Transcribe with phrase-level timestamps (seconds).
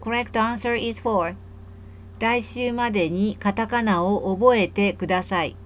[0.00, 1.36] correct answer is 4.
[2.18, 5.56] 来週までにカタカナを覚えてください。